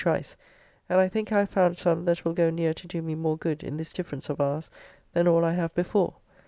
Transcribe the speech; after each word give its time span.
Trice, 0.03 0.35
and 0.89 0.99
I 0.99 1.07
think 1.07 1.31
I 1.31 1.37
have 1.41 1.51
found 1.51 1.77
some 1.77 2.05
that 2.05 2.25
will 2.25 2.33
go 2.33 2.49
near 2.49 2.73
to 2.73 2.87
do 2.87 3.03
me 3.03 3.13
more 3.13 3.37
good 3.37 3.63
in 3.63 3.77
this 3.77 3.93
difference 3.93 4.31
of 4.31 4.41
ours 4.41 4.71
than 5.13 5.27
all 5.27 5.45
I 5.45 5.53
have 5.53 5.75
before. 5.75 6.15